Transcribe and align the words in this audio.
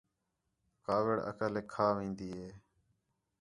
کاوِڑ 0.85 1.17
عقلیک 1.29 1.65
کھا 1.73 1.87
وین٘دی 1.95 2.29
ہے 2.39 2.49